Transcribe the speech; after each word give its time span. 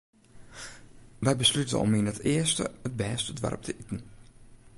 Wy 1.25 1.33
beslute 1.41 1.77
om 1.85 1.91
yn 1.99 2.11
it 2.13 2.19
earste 2.33 2.65
it 2.87 2.97
bêste 3.01 3.31
doarp 3.39 3.61
te 3.65 3.71
iten. 3.81 3.99